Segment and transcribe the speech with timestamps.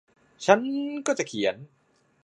[0.45, 0.59] ฉัน
[1.07, 1.55] ก็จะเขียน